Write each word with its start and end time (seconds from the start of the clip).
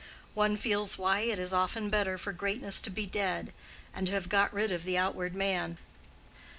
One 0.33 0.57
feels 0.57 0.97
why 0.97 1.19
it 1.19 1.37
is 1.37 1.53
often 1.53 1.91
better 1.91 2.17
for 2.17 2.31
greatness 2.33 2.81
to 2.81 2.89
be 2.89 3.05
dead, 3.05 3.53
and 3.93 4.07
to 4.07 4.13
have 4.13 4.29
got 4.29 4.51
rid 4.51 4.71
of 4.71 4.83
the 4.83 4.97
outward 4.97 5.35
man. 5.35 5.77